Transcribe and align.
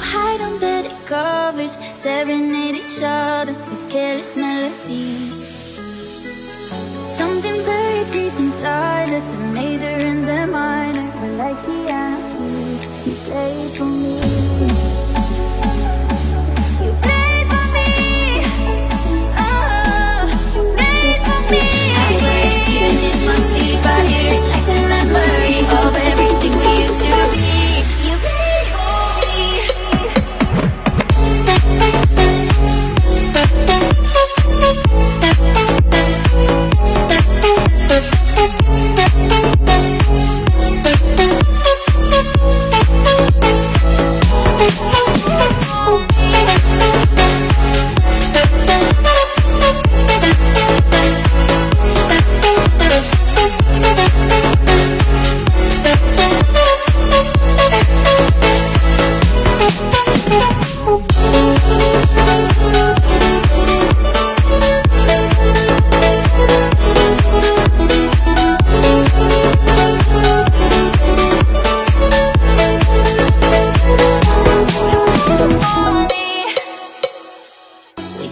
hide 0.00 0.40
under 0.40 0.88
the 0.88 0.94
covers, 1.04 1.76
serenade 1.92 2.76
each 2.76 3.00
other 3.02 3.54
with 3.70 3.90
careless 3.90 4.36
melodies. 4.36 5.38
Something 7.18 7.64
buried 7.64 8.10
deep 8.12 8.34
inside 8.34 9.12
us, 9.12 9.24
the 9.24 9.44
major 9.52 9.84
and 9.84 10.26
the 10.26 10.46
minor, 10.46 11.06
we're 11.20 11.36
like 11.36 11.60
the 11.66 11.90
apple, 11.90 12.50
you 13.06 13.14
play 13.26 13.68
for 13.76 13.84
me. 13.84 15.09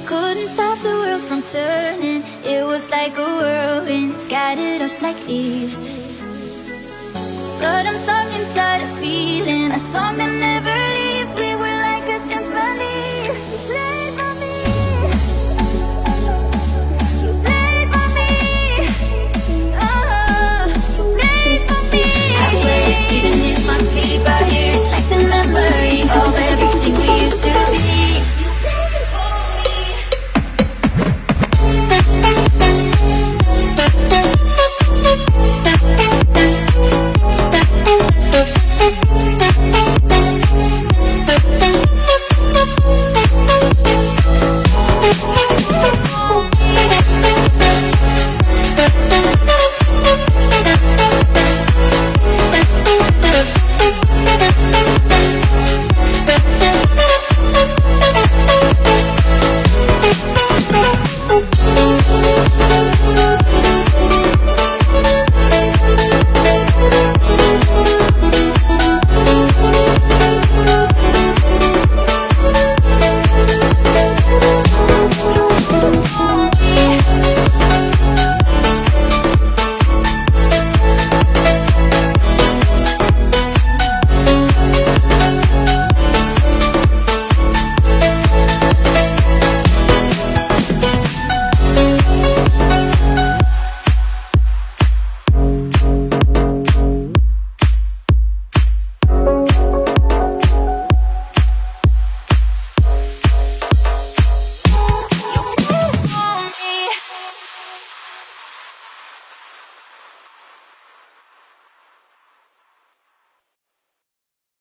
Couldn't 0.09 0.48
stop 0.48 0.78
the 0.81 0.89
world 0.89 1.23
from 1.25 1.42
turning. 1.42 2.23
It 2.42 2.64
was 2.64 2.91
like 2.91 3.12
a 3.19 3.28
whirlwind, 3.41 4.19
scattered 4.19 4.81
us 4.81 5.03
like 5.03 5.20
leaves. 5.27 5.87
But 7.61 7.84
I'm 7.84 7.97
stuck 7.97 8.28
inside 8.41 8.81
a 8.89 8.91
feeling, 8.97 9.70
song 9.92 10.17
that 10.17 10.33
never 10.33 10.38